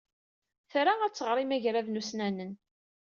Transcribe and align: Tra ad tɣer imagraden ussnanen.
Tra 0.71 0.93
ad 1.01 1.13
tɣer 1.13 1.37
imagraden 1.43 1.99
ussnanen. 2.01 2.51